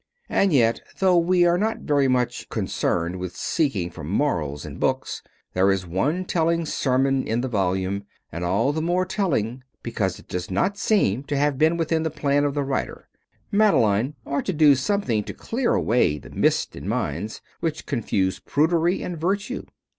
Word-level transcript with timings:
And 0.29 0.51
yet, 0.51 0.81
though 0.97 1.19
we 1.19 1.45
are 1.45 1.59
not 1.59 1.81
very 1.81 2.07
much 2.07 2.49
concerned 2.49 3.17
with 3.19 3.35
seeking 3.35 3.91
for 3.91 4.03
morals 4.03 4.65
in 4.65 4.79
books, 4.79 5.21
there 5.53 5.69
is 5.71 5.85
one 5.85 6.25
telling 6.25 6.65
sermon 6.65 7.21
in 7.27 7.41
the 7.41 7.47
volume, 7.47 8.05
and 8.31 8.43
all 8.43 8.73
the 8.73 8.81
more 8.81 9.05
telling 9.05 9.63
because 9.83 10.17
it 10.17 10.27
does 10.27 10.49
not 10.49 10.75
seem 10.75 11.21
to 11.25 11.37
have 11.37 11.59
been 11.59 11.77
within 11.77 12.01
the 12.01 12.09
plan 12.09 12.45
of 12.45 12.55
the 12.55 12.63
writer. 12.63 13.09
"Madeleine" 13.51 14.15
ought 14.25 14.45
to 14.45 14.53
do 14.53 14.73
something 14.73 15.23
to 15.23 15.35
clear 15.35 15.75
away 15.75 16.17
the 16.17 16.31
mist 16.31 16.75
in 16.75 16.87
minds 16.89 17.39
which 17.59 17.85
confuse 17.85 18.39
prudery 18.39 19.03
and 19.03 19.19
virtue. 19.21 19.67